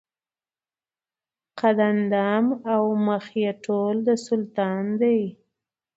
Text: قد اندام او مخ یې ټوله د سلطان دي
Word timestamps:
قد 1.59 1.77
اندام 1.89 2.45
او 2.73 2.83
مخ 3.07 3.25
یې 3.43 3.51
ټوله 3.63 4.01
د 4.07 4.09
سلطان 4.27 4.85
دي 5.01 5.21